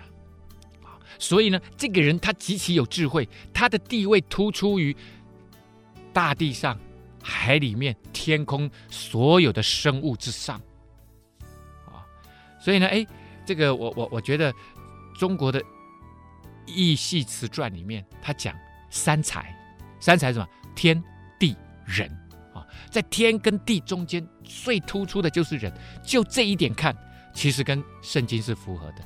[1.19, 4.97] 所以呢，这个人他极其有智慧，他的地位突出于
[6.13, 6.79] 大地上、
[7.21, 10.63] 海里面、天空所有的生物之上。
[12.61, 13.07] 所以呢，哎，
[13.45, 14.53] 这个我我我觉得
[15.19, 15.61] 中国的
[16.67, 18.55] 《易系辞传》里面他讲
[18.91, 19.55] 三才，
[19.99, 20.49] 三才是什么？
[20.77, 21.03] 天
[21.39, 22.09] 地人
[22.55, 22.67] 啊。
[22.91, 26.97] 在天跟地中间最突出的就是人，就这一点看，
[27.33, 29.03] 其实跟圣经是符合的，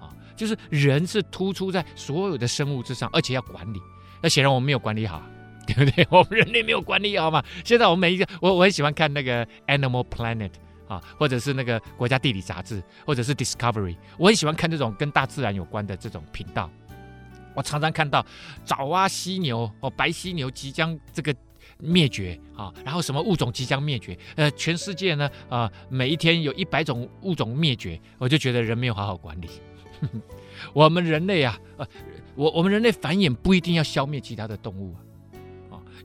[0.00, 3.80] 啊，就是人是突出在所有的生物之上，而且要管理。
[4.22, 5.22] 那显然我们没有管理好，
[5.66, 6.06] 对不对？
[6.10, 7.42] 我们人类没有管理好嘛。
[7.64, 10.52] 现在我们每一个，我我很喜欢看那个 Animal Planet
[10.86, 16.70] 啊，或者是那个国家地理杂志，或者是 Discovery，我很喜欢看这种跟大自然有关的这种频道。
[17.54, 18.24] 我常常看到
[18.64, 21.34] 爪哇犀牛哦，白犀牛即将这个
[21.78, 24.18] 灭绝啊，然后什么物种即将灭绝？
[24.34, 29.48] 呃，全世界呢啊，每一天有一百种物种灭绝，我就觉得人没有好好管理。
[30.74, 31.86] 我们人类啊，呃，
[32.34, 35.00] 我我们人类繁衍不一定要消灭其他的动物啊。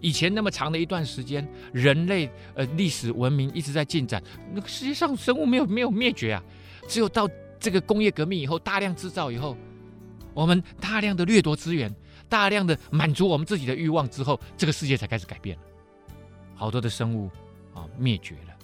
[0.01, 6.43] 以前那么长的一段时间，人类呃历史文明一直在进展，那个世界上生物没有没有灭绝啊，
[6.87, 9.57] 只有到这个工业革命以后，大量制造以后，
[10.33, 11.93] 我们大量的掠夺资源，
[12.29, 15.63] 大量的满足我们自己的欲望之后，这个世界才开始改变了。
[16.55, 17.29] 好多的生物
[17.73, 18.55] 啊灭绝了，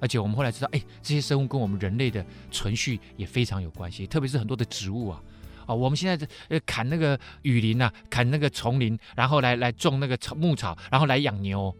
[0.00, 5.22] 而且我们后来知道，哎，这些生物跟我们人类的存续也非常有关系，特别是很多的植物啊。
[5.66, 11.74] 啊，我们现在呃砍那个雨林呐、砍那个丛林，然后来来种那个草牧草，然后来养牛，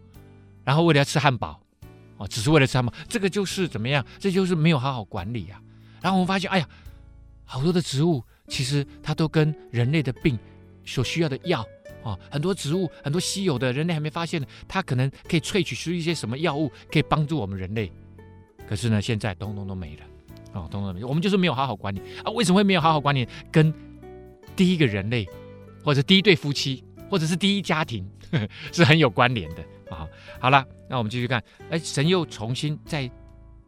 [0.63, 1.59] 然后为了要吃汉堡，
[2.17, 4.05] 哦，只是为了吃汉堡，这个就是怎么样？
[4.19, 5.61] 这就是没有好好管理啊。
[6.01, 6.69] 然后我们发现，哎呀，
[7.45, 10.37] 好多的植物其实它都跟人类的病
[10.85, 11.61] 所需要的药
[12.03, 17.91] 啊、哦，很多植物很多稀有的，人类还没发现的，它可能可以萃取出一些什么药物，可以帮助我们人类。
[18.67, 20.03] 可是呢，现在通通都没了。
[20.55, 21.03] 哦，懂了没？
[21.03, 22.31] 我们就是没有好好管理啊！
[22.31, 23.27] 为什么会没有好好管理？
[23.51, 23.71] 跟
[24.55, 25.27] 第一个人类，
[25.83, 29.61] 或者第一对夫妻，或者是第一家庭，呵 呵是很有关联的
[29.93, 30.07] 啊！
[30.39, 33.11] 好了，那我们继续看，哎，神又重新再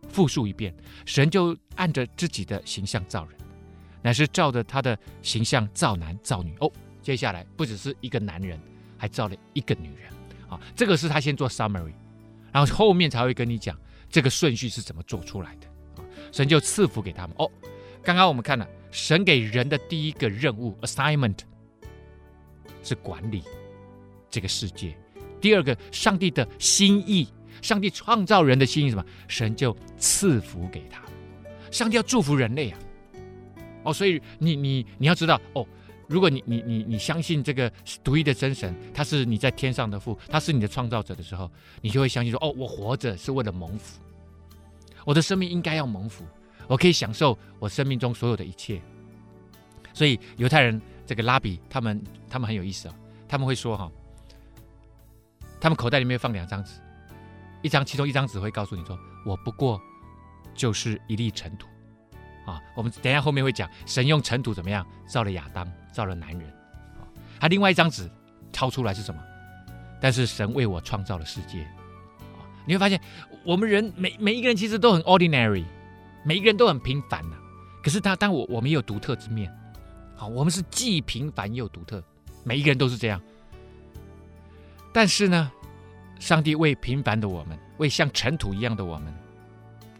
[0.07, 0.73] 复述一遍，
[1.05, 3.37] 神就按着自己的形象造人，
[4.01, 6.71] 乃是照着他的形象造男造女哦。
[7.01, 8.57] 接下来不只是一个男人，
[8.97, 10.09] 还造了一个女人
[10.49, 10.57] 啊！
[10.73, 11.93] 这个是他先做 summary，
[12.53, 13.77] 然后后面才会跟你讲
[14.09, 15.67] 这个顺序是怎么做出来的。
[16.31, 17.49] 神就赐福给他们哦。
[18.03, 21.39] 刚刚我们看了神给人的第一个任务 assignment
[22.83, 23.43] 是管理
[24.29, 24.95] 这个世界。
[25.39, 27.27] 第二个，上帝的心意，
[27.61, 29.05] 上帝创造人的心意什么？
[29.27, 31.01] 神就赐福给他。
[31.69, 32.79] 上帝要祝福人类啊！
[33.83, 35.67] 哦，所以你你你要知道哦，
[36.07, 37.71] 如果你你你你相信这个
[38.03, 43.99] 独一的真神，他是你在天上的父，他是你的创造者的时候，你就会相信说哦，我活着是为了蒙福。
[45.07, 46.25] 我的生命应该要蒙福，
[46.67, 48.81] 我可以享受我生命中所有的一切。
[49.93, 53.89] 所以犹太人这个拉比他们他们很有意思啊，他们会说哈，
[55.61, 56.73] 他们口袋里面放两张纸，
[57.61, 59.81] 一张其中一张纸会告诉你说，我不过
[60.53, 61.67] 就是一粒尘土
[62.45, 62.61] 啊。
[62.75, 66.49] 我们等下后面会讲，神用尘土怎么样造了亚当，造了男人
[66.99, 67.07] 啊。
[67.39, 68.11] 他另外一张纸
[68.51, 69.23] 掏出来是什么？
[70.01, 71.65] 但是神为我创造了世界。
[72.67, 72.99] 你会发现，
[73.43, 75.63] 我们人每每一个人其实都很 ordinary，
[76.25, 77.37] 每一个人都很平凡呐、
[77.81, 79.49] 可是他，但我我们有独特之面，
[80.15, 82.03] 好，我们是既平凡又独特，
[82.43, 83.21] 每一个人都是这样。
[84.91, 85.49] 但是呢，
[86.19, 89.13] 上帝为平凡的我们，为像尘土一样的我们，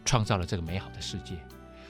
[0.04, 1.34] 创造了这个美好的世界，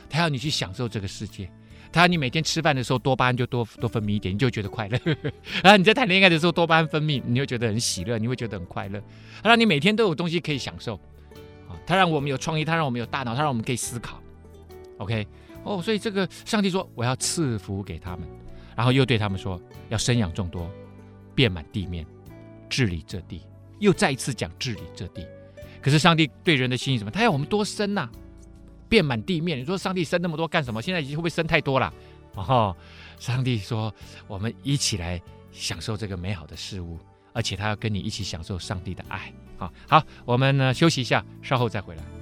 [0.08, 1.50] 他要你去享受这个世界。
[1.92, 4.98] 他你每天吃饭的时候多巴胺就多多分泌一点，你就觉得快乐。
[5.62, 9.02] 然后你在谈恋爱的时候多巴胺分泌，你会觉得很喜乐，你会觉得很快乐。
[9.42, 10.94] 他让你每天都有东西可以享受，
[11.68, 14.20] 啊，他让我们有创意，他让我们有大脑，他让我们可以思考。
[14.98, 15.26] OK，
[15.64, 18.28] 哦，所以这个上帝说我要赐福给他们，
[18.76, 20.70] 然后又对他们说要生养众多，
[21.34, 22.04] 遍满地面，
[22.68, 23.42] 治理这地，
[23.78, 25.26] 又再一次讲治理这地。
[25.80, 27.10] 可是上帝对人的心意什么？
[27.10, 28.10] 他要我们多生呐、
[28.88, 30.80] 遍满地面，你说上帝生那么多干什么？
[30.80, 31.92] 现在已经会不会生太多了？
[32.34, 32.76] 哦，
[33.18, 33.92] 上帝说，
[34.26, 35.20] 我们一起来
[35.50, 36.98] 享受这个美好的事物，
[37.32, 39.32] 而且他要跟你一起享受上帝的爱。
[39.56, 42.17] 好，好，我们呢休息一下，稍后再回来。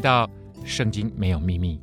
[0.00, 0.26] 到
[0.64, 1.78] 《圣经没有秘密》，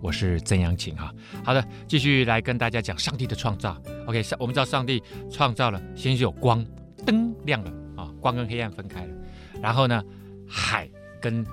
[0.00, 1.12] 我是曾阳晴哈。
[1.44, 3.76] 好的，继续来跟大家讲上帝的创造。
[4.06, 6.64] OK，上我们知道上帝创造了，先是有光，
[7.04, 9.14] 灯亮了啊，光跟黑暗分开了。
[9.60, 10.02] 然后呢，
[10.48, 10.88] 海
[11.20, 11.44] 跟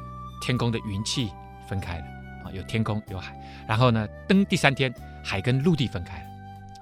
[0.42, 1.30] 天空的云气
[1.68, 2.06] 分开了
[2.44, 3.36] 啊，有天空有海。
[3.68, 6.26] 然后呢，灯第三天，海跟陆地分开了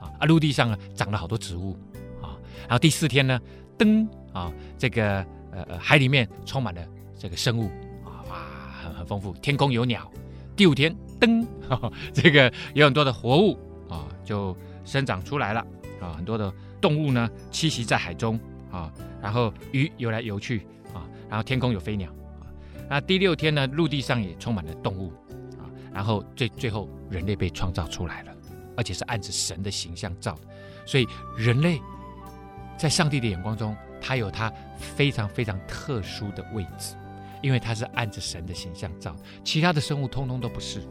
[0.02, 1.78] 啊，啊，陆地上呢长了好多植物
[2.22, 2.36] 啊。
[2.62, 3.40] 然后第四天呢，
[3.78, 6.86] 灯啊，这个呃海里面充满了
[7.18, 7.72] 这个生物。
[9.06, 10.10] 丰富，天空有鸟。
[10.56, 11.46] 第五天，灯，
[12.14, 13.58] 这个有很多的活物
[13.90, 15.66] 啊，就生长出来了
[16.00, 18.40] 啊，很多的动物呢栖息在海中
[18.72, 22.46] 啊，然后鱼游来游去啊，然后天空有飞鸟啊。
[22.88, 25.12] 那第六天呢，陆地上也充满了动物
[25.58, 28.32] 啊，然后最最后人类被创造出来了，
[28.78, 30.42] 而且是按着神的形象造的，
[30.86, 31.82] 所以人类
[32.78, 36.96] 在上帝的眼光中，他有他非常非常特殊的位置。
[37.44, 40.82] 因为它是按着神的形象造，其他的生物通通都不是，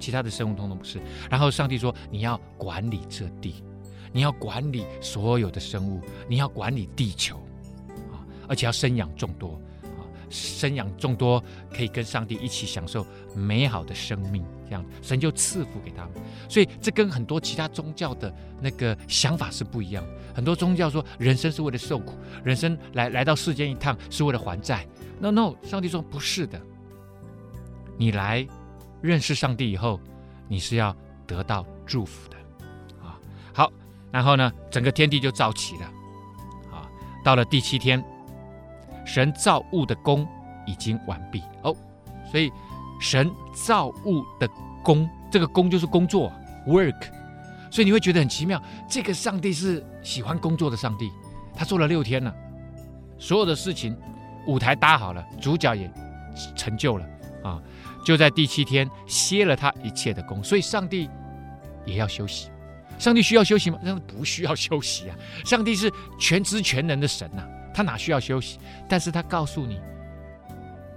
[0.00, 0.98] 其他的生物通通不是。
[1.30, 3.62] 然后上帝说：“你要管理这地，
[4.10, 7.36] 你要管理所有的生物，你要管理地球，
[8.10, 16.14] 啊，而且要生养众多，啊，生养众多可以跟上帝一起享受美好的生命，这样神就赐福给他们。
[16.48, 20.02] 所以这跟很多其他宗教的那个想法是不一样。
[20.34, 24.86] 很多宗教说人生是为了受苦，人生来来到世间一趟是为了还债。”
[25.20, 26.60] No No，上帝说不是的。
[27.96, 28.46] 你来
[29.00, 30.00] 认识上帝以后，
[30.46, 30.94] 你是要
[31.26, 32.36] 得到祝福的
[33.02, 33.18] 啊。
[33.52, 33.72] 好，
[34.12, 35.86] 然后呢，整个天地就造齐了
[36.72, 36.88] 啊。
[37.24, 38.02] 到了第七天，
[39.04, 40.26] 神造物的工
[40.66, 41.74] 已经完毕哦。
[42.30, 42.52] 所以
[43.00, 44.48] 神造物的
[44.84, 46.32] 工，这个工就是工作
[46.66, 47.10] work。
[47.70, 51.10] 所以你会觉得很奇妙，这个上帝是喜欢工作的上帝。
[51.56, 52.32] 他做了六天了，
[53.18, 53.96] 所有的事情。
[54.48, 55.88] 舞台搭好了，主角也
[56.56, 57.06] 成就了
[57.44, 57.62] 啊！
[58.04, 61.08] 就在第七天歇了他一切的工，所以上帝
[61.84, 62.50] 也要休息。
[62.98, 63.78] 上帝需要休息吗？
[63.84, 65.16] 上帝不需要休息啊！
[65.44, 68.58] 上帝是全知全能的神呐、他哪需要休息？
[68.88, 69.78] 但是他告诉你，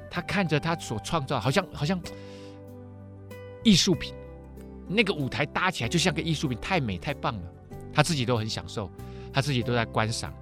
[0.09, 1.99] 他看着他所创造，好像 好像
[3.65, 4.13] 艺术品，
[4.87, 7.43] 那个舞台搭起来就像个艺术品，太美太棒了，
[7.93, 8.89] 他自己都很享受，
[9.33, 10.33] 他自己都在观赏。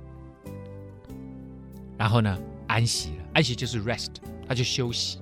[1.98, 2.38] 然后呢？
[2.70, 4.10] 安息了，安息就是 rest，
[4.48, 5.20] 他就休息。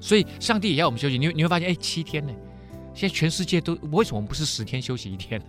[0.00, 1.16] 所以上帝也要我们休息。
[1.16, 2.32] 你你会发现，哎，七天呢？
[2.92, 5.40] 现在全世界都为什么我们不是十天休息一天？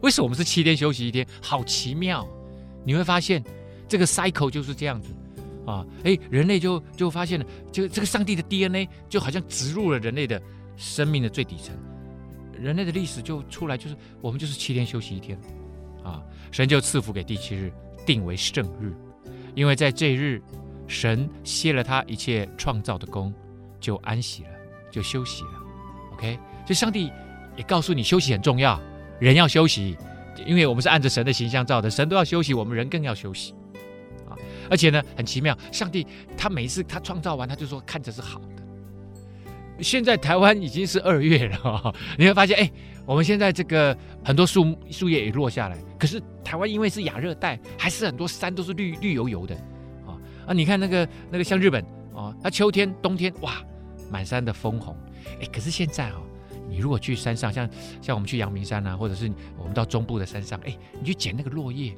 [0.00, 1.26] 为什么我们是七天休息一天？
[1.42, 2.26] 好奇妙！
[2.84, 3.44] 你会发现
[3.86, 5.14] 这个 cycle 就是这样子
[5.66, 5.84] 啊。
[6.04, 10.40] 哎，人类就就发现了，就这个上帝的 DNA 就好像植入了人类的
[10.76, 11.74] 生命的最底层。
[12.58, 15.38] 人类的历史就出来，就是我们就是七天休息一天
[16.02, 16.22] 啊。
[16.50, 17.72] 神就赐福给第七日，
[18.06, 18.92] 定为圣日。
[19.54, 20.42] 因为在这日，
[20.86, 23.32] 神歇了他一切创造的工，
[23.80, 24.50] 就安息了，
[24.90, 25.50] 就休息了。
[26.14, 26.34] OK，
[26.66, 27.10] 所以上帝
[27.56, 28.80] 也告诉你，休息很重要，
[29.20, 29.96] 人要休息，
[30.46, 33.54] 因为我们是按着神的形象造的，神都要休息，我们人更要休息
[34.28, 34.36] 啊！
[34.70, 38.46] 而且呢，很奇妙，上帝他每一次他创造完，他就说看着是好的。
[39.80, 42.70] 现在台湾已经是二月了， 你会发现，哎，
[43.04, 49.54] 我们现在这个很多树树叶也落下来，可是台湾因为是亚热带，还是很多山都是绿绿油油的，
[50.06, 50.14] 啊
[50.46, 50.52] 啊！
[50.52, 51.84] 你看那个那个像日本
[52.14, 53.54] 啊，它秋天冬天哇，
[54.10, 54.96] 满山的枫红，
[55.40, 56.22] 哎，可是现在哦，
[56.68, 57.68] 你如果去山上，像
[58.00, 61.96] 像我们去阳明山啊，或者是我们到中部的山上，哎，你去捡那个落叶，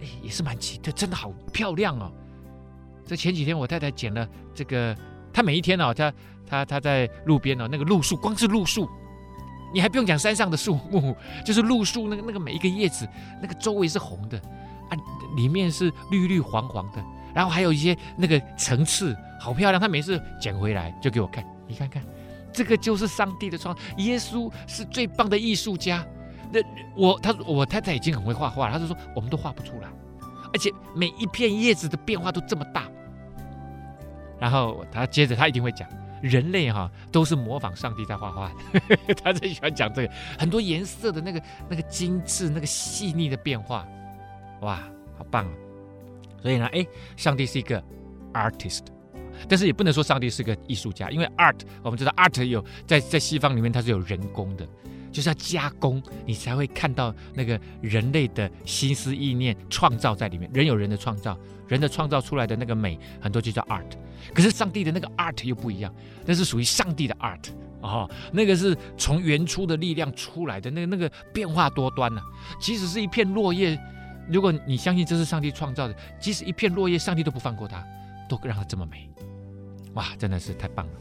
[0.00, 2.10] 哎，也是蛮奇特，真的好漂亮哦。
[3.04, 4.96] 这前几天我太太捡了这个。
[5.30, 6.12] 她每一天哦，她
[6.46, 8.88] 她她在路边哦，那个路树，光是路树，
[9.72, 13.08] 你还不用讲山上的树木， 就是路树那个那个每一个叶子，
[13.40, 14.38] 那个周围是红的
[14.88, 14.96] 啊，
[15.36, 17.04] 里面是绿绿黄黄的，
[17.34, 19.80] 然后还有一些那个层次，好漂亮。
[19.80, 22.02] 他每次捡回来就给我看，你看看，
[22.52, 26.04] 这个就是上帝的创，耶稣是最棒的艺术家。
[26.50, 26.60] 那
[26.96, 29.88] 我他我太太已经很会画画了，他就说我们都画不出来，
[30.54, 32.84] 而且每一片叶子的变化都这么大。
[34.40, 35.86] 然后他接着他一定会讲，
[36.22, 38.52] 人类哈都是模仿上帝在画画，
[39.22, 43.86] 他最喜欢讲这个很多颜色的那个那个精致那个细腻的变化，
[44.60, 44.80] 哇，
[45.16, 45.52] 好棒啊！
[46.42, 47.82] 所以呢，哎，上帝是一个
[48.32, 48.82] artist，
[49.48, 54.66] 但是也不能说上帝是个艺术家，因为 art 我们知道 art 有在在西方里面它是有人工的，
[55.10, 61.36] 就是要加工你才会看到那个人类的心思意念创造在里面，人有人的创造，
[61.66, 63.90] 人的创造出来的那个美很多就叫 art。
[64.34, 65.94] 可是上帝的那个 art 又不一样，
[66.26, 67.48] 那是属于上帝的 art
[67.80, 72.20] 哦，那个是从原初的力量出来的，那个那个变化多端呢、
[72.60, 73.78] 即使是一片落叶，
[74.28, 77.82] 如果你相信这是上帝创造的，即使一片落叶，上帝都不放过它，
[78.28, 79.08] 都让它这么美，
[79.94, 80.92] 哇，真的是太棒了。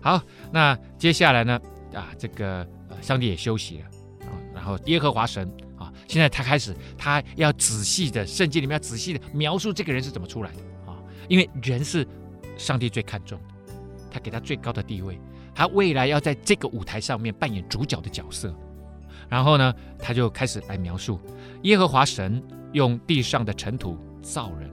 [0.00, 1.60] 好，那接下来呢？
[1.94, 2.66] 啊，这个、
[3.06, 3.84] 上帝也休息了
[4.26, 5.48] 啊，然后耶和华神
[5.78, 10.98] 啊，现在他开始，他要仔细的，圣经里面要仔细的描述这个人是怎么出来的啊。
[11.28, 12.04] 因为人是
[12.56, 13.74] 上帝最看重的，
[14.10, 15.20] 他给他最高的地位，
[15.54, 18.52] 他未来要在这个舞台上面扮演主角的角色。
[19.28, 21.20] 然后呢，他就开始来描述
[21.62, 22.42] 耶和华神
[22.72, 24.68] 用地上的尘土造人，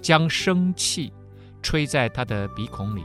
[0.00, 1.12] 将生气
[1.60, 3.02] 吹在他的鼻孔里，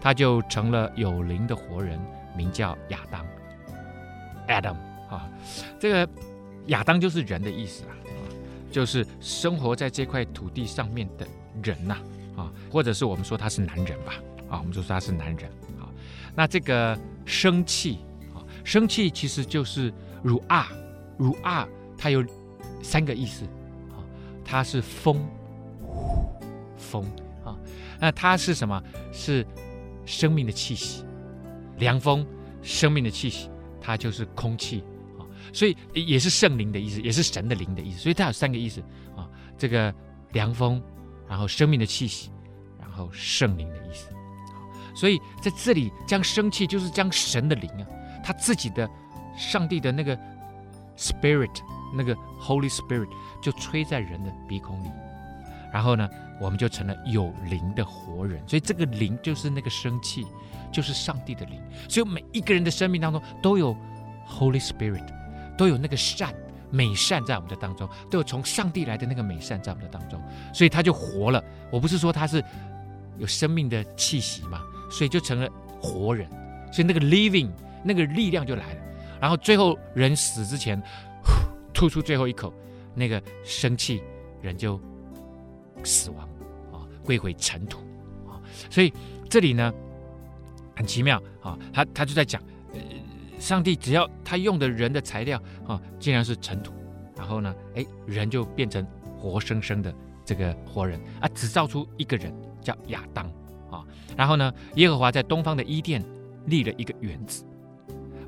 [0.00, 1.96] 他就成了有灵的活人，
[2.36, 3.24] 名叫亚当
[4.50, 4.74] ，Adam
[5.08, 5.30] 啊，
[5.78, 6.12] 这个
[6.66, 7.94] 亚当就是人的意思啊，
[8.70, 11.26] 就是生活在这块土地上面的
[11.62, 11.96] 人呐
[12.36, 14.14] 啊，或者是我们说他是男人吧
[14.50, 15.48] 啊，我们就说他是男人
[15.78, 15.88] 啊。
[16.34, 18.00] 那这个生气
[18.34, 19.92] 啊，生气其实就是
[20.22, 20.68] 如啊，
[21.16, 22.24] 如啊，它有
[22.82, 23.44] 三个意思
[23.90, 24.02] 啊，
[24.44, 25.24] 它是风，
[26.76, 27.04] 风
[27.44, 27.56] 啊，
[28.00, 28.82] 那它是什么？
[29.12, 29.46] 是
[30.04, 31.04] 生命的气息。
[31.78, 32.26] 凉风，
[32.62, 33.48] 生命的气息，
[33.90, 34.84] 它就是空气
[35.18, 38.80] 啊，所以也是圣灵的意思，也是神的灵的意思，所以它有三个意思
[39.16, 39.28] 啊，
[39.58, 39.92] 这个
[40.32, 40.80] 凉风，
[41.28, 42.30] 然后生命的气息，
[42.78, 44.10] 然后圣灵的意思，
[44.94, 47.86] 所以在这里将生气就是将神的灵啊，
[48.22, 48.88] 他自己的
[49.36, 50.16] 上帝的那个
[50.96, 51.60] spirit，
[51.92, 53.08] 那个 Holy Spirit
[53.42, 54.88] 就吹在人的鼻孔里，
[55.72, 56.08] 然后呢，
[56.40, 60.26] 我们就成了有灵的活人，所以这个灵就是那个生气。
[60.72, 63.76] 就是上帝的灵，所以每一个人的生命当中都有
[64.28, 65.04] Holy Spirit，
[65.58, 66.32] 都有那个善
[66.70, 70.22] 美善在我们的当中，都有从上帝来的那个美善在我们的当中，
[70.54, 71.42] 所以他就活了。
[71.72, 72.40] 我不是说他是
[73.18, 75.50] 有生命的气息嘛，所以就成了
[75.82, 76.30] 活人，
[76.72, 77.50] 所以那个 living
[77.82, 78.80] 那个力量就来了。
[79.20, 80.80] 然后最后人死之前，
[81.74, 82.54] 吐出最后一口
[82.94, 84.00] 那个生气，
[84.40, 84.80] 人就
[85.82, 86.28] 死亡，
[87.04, 87.78] 归回尘土
[88.28, 88.40] 啊。
[88.70, 88.92] 所以
[89.28, 89.72] 这里呢。
[90.76, 92.40] 很奇妙啊，他他就在讲，
[92.72, 92.80] 呃，
[93.38, 96.72] 上帝只要他用的人的材料啊，竟然是尘土，
[97.14, 98.86] 然后呢，哎，人就变成
[99.18, 99.94] 活生生的
[100.24, 102.32] 这个活人啊，只造出一个人
[102.62, 103.26] 叫亚当
[103.70, 103.84] 啊，
[104.16, 106.02] 然后呢，耶和华在东方的伊甸
[106.46, 107.44] 立了一个园子，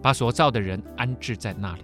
[0.02, 1.82] 把所造的人安置在那里。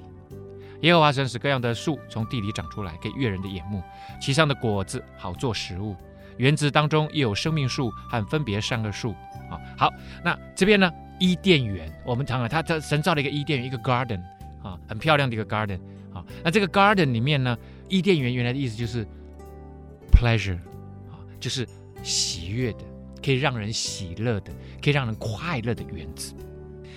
[0.83, 3.83] 耶和华神使各样的树从地里长出来，给悦人的眼目，
[4.21, 5.97] 其上的果子好做食物。
[6.39, 9.15] 园子当中也有生命树和分别善恶树。
[9.51, 9.93] 啊，好，
[10.25, 14.21] 那这边呢，伊甸园，我们常常他他神造了一个伊甸园，一个 garden
[14.63, 15.79] 啊，很漂亮的一个 garden
[16.13, 16.25] 啊。
[16.45, 17.57] 那这个 garden 里面呢，
[17.89, 19.07] 伊甸园原来的意思就是
[20.13, 20.59] pleasure
[21.11, 21.67] 啊，就是
[22.03, 22.85] 喜悦的，
[23.25, 26.35] 可以让人喜乐的，可以让人快乐的园子。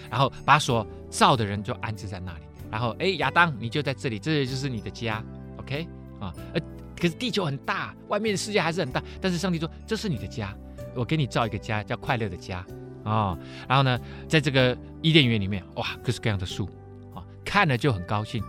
[0.10, 2.44] 然后把所造的人就安置在那里。
[2.70, 5.24] 然后哎，亚当你就在这里，这里就是你的家
[5.58, 5.88] ，OK
[6.20, 6.34] 啊？
[6.54, 6.62] 呃，
[7.02, 10.56] 可是地球很大，外面的世界还是很大，但是上帝说这是你的家。
[10.94, 12.64] 我给你造一个家，叫快乐的家
[13.04, 13.36] 啊、
[13.68, 16.70] 然后呢，在这个伊甸园里面，哇，各式各样的树
[17.16, 18.44] 啊、看了就很高兴，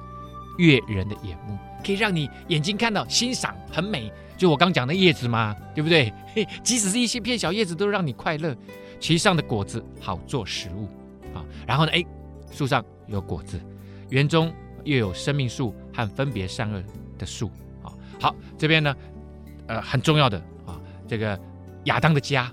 [0.59, 4.12] 悦人的眼目，可以让你眼睛看到欣赏，很美。
[4.36, 6.12] 就我刚讲的叶子嘛，对不对？
[6.62, 8.55] 即使是一些片小叶子，都让你快乐。
[9.00, 10.88] 其上的果子好做食物
[11.32, 12.05] 啊、然后呢，哎，
[12.50, 13.59] 树上有果子，
[14.11, 14.53] 园中
[14.84, 16.82] 又有生命树和分别善恶
[17.16, 17.50] 的树、
[18.23, 18.97] 好，这边呢，
[19.66, 21.39] 呃，很重要的啊、这个。
[21.87, 22.49] 亚当的家，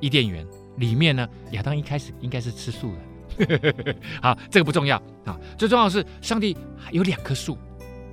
[0.00, 0.42] 伊甸园
[0.78, 3.94] 里面呢，亚当一开始应该是吃素的。
[4.22, 4.96] 好，这个不重要
[5.26, 6.56] 啊，最重要的是上帝
[6.90, 7.58] 有两棵树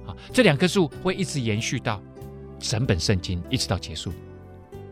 [0.06, 2.04] 啊，这两棵树会一直延续到
[2.60, 4.10] 整本圣经，一直到结束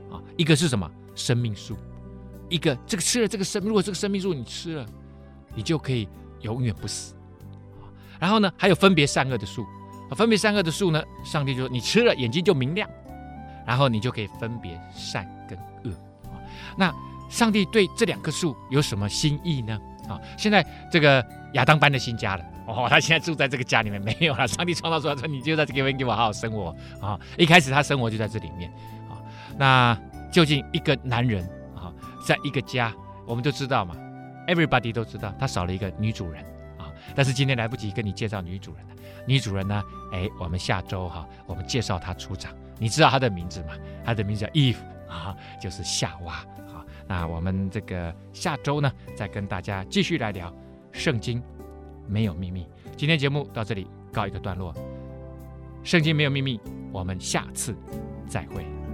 [0.10, 0.16] 啊。
[0.38, 0.90] 一个是什么？
[1.14, 1.76] 生命树，
[2.48, 4.86] 一个这个吃了这个生，如果这个生命树你吃了，
[5.56, 6.08] 你就可以
[6.40, 7.16] 永远不死。
[8.18, 9.66] 然后呢，还有分别善恶的树，
[10.12, 12.90] 分别善恶的树呢，上帝就说你吃了眼睛就明亮。
[13.66, 15.92] 然后你就可以分别善跟恶
[16.30, 16.38] 啊。
[16.78, 16.94] 那
[17.32, 19.76] 上帝对这两棵树有什么心意呢？
[20.08, 24.48] 啊，现在这个亚当搬了新家了哦，他现在住在这个家里面没有了。
[24.48, 27.20] 上帝创造出来说，你就在这边给我好好生活啊。
[27.40, 28.72] 一开始他生活就在这里面
[29.10, 29.18] 啊。
[29.58, 29.98] 那
[30.32, 31.44] 究竟一个男人
[31.76, 31.92] 啊，
[32.24, 32.94] 在一个家，
[33.26, 33.96] 我们都知道嘛
[34.48, 36.46] ，everybody 都知道，他少了一个女主人。
[37.14, 38.96] 但是今天来不及跟你介绍女主人了。
[39.28, 39.84] 女主人呢？
[40.12, 42.54] 哎，我们下周哈，我们介绍她出场。
[42.80, 43.74] 你知道她的名字吗？
[44.04, 44.78] 她的名字叫 Eve
[45.10, 46.36] 啊，就是夏娃
[46.74, 46.86] 啊。
[47.08, 50.54] 那我们这个下周呢，再跟大家继续来聊
[50.92, 51.42] 圣经
[52.08, 52.68] 没有秘密。
[52.96, 54.74] 今天节目到这里告一个段落，
[55.84, 56.60] 圣经没有秘密，
[56.92, 57.76] 我们下次
[58.28, 58.85] 再会。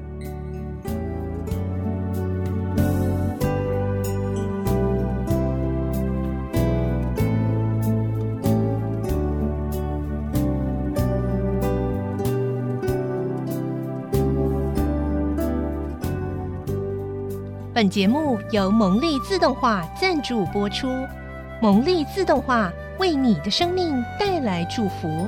[17.82, 20.88] 本节目由蒙利自动化赞助播出，
[21.60, 25.28] 蒙利自动化为你的生命带来祝福。